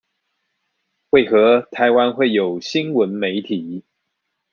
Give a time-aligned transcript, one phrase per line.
[1.11, 3.83] 為何台灣會有新聞媒體